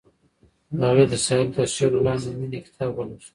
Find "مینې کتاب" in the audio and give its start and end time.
2.41-2.89